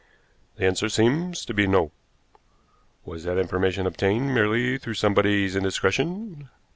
The 0.55 0.65
answer 0.65 0.89
seems 0.89 1.45
to 1.45 1.53
be, 1.53 1.67
no. 1.67 1.91
Was 3.05 3.23
that 3.25 3.37
information 3.37 3.85
obtained 3.85 4.33
merely 4.33 4.79
through 4.79 4.95
somebody's 4.95 5.55
indiscretion? 5.55 6.49